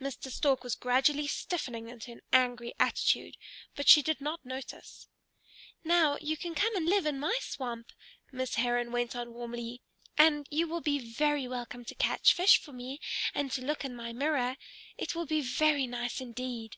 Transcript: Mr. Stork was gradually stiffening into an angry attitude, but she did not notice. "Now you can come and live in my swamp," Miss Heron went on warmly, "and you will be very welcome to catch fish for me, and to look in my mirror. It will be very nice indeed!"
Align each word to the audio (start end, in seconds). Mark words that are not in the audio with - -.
Mr. 0.00 0.32
Stork 0.32 0.64
was 0.64 0.74
gradually 0.74 1.28
stiffening 1.28 1.86
into 1.88 2.10
an 2.10 2.22
angry 2.32 2.74
attitude, 2.80 3.36
but 3.76 3.88
she 3.88 4.02
did 4.02 4.20
not 4.20 4.44
notice. 4.44 5.06
"Now 5.84 6.18
you 6.20 6.36
can 6.36 6.56
come 6.56 6.74
and 6.74 6.86
live 6.86 7.06
in 7.06 7.20
my 7.20 7.38
swamp," 7.40 7.92
Miss 8.32 8.56
Heron 8.56 8.90
went 8.90 9.14
on 9.14 9.32
warmly, 9.32 9.80
"and 10.18 10.48
you 10.50 10.66
will 10.66 10.80
be 10.80 10.98
very 10.98 11.46
welcome 11.46 11.84
to 11.84 11.94
catch 11.94 12.34
fish 12.34 12.60
for 12.60 12.72
me, 12.72 12.98
and 13.32 13.52
to 13.52 13.62
look 13.64 13.84
in 13.84 13.94
my 13.94 14.12
mirror. 14.12 14.56
It 14.98 15.14
will 15.14 15.24
be 15.26 15.40
very 15.40 15.86
nice 15.86 16.20
indeed!" 16.20 16.76